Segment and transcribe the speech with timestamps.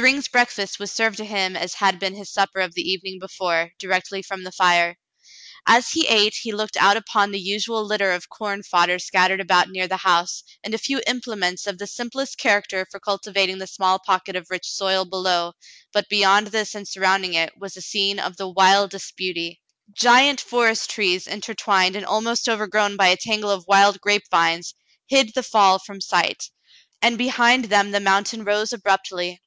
[0.00, 3.72] Thryng's breakfast was served to him as had been his supper of the evening before,
[3.78, 4.96] directly from the fire.
[5.66, 9.68] As he ate he looked out upon the usual litter of corn fodder scattered about
[9.68, 13.98] near the house, and a few implements of the simplest character for cultivating the small
[13.98, 15.52] pocket of rich soil below,
[15.92, 19.60] but beyond this and surrounding it was a scene of the wildest beauty.
[19.92, 24.72] Giant forest trees, inter twined and almost overgrown by a tangle of wild grape vines,
[25.08, 26.48] hid the fall from sight,
[27.02, 29.42] and behind them the moun tain rose abruptly.